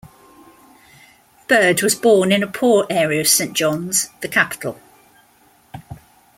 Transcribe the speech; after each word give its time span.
Bird 1.47 1.83
was 1.83 1.93
born 1.93 2.31
in 2.31 2.41
a 2.41 2.47
poor 2.47 2.87
area 2.89 3.21
of 3.21 3.27
Saint 3.27 3.53
John's, 3.53 4.09
the 4.21 4.27
capital. 4.27 4.79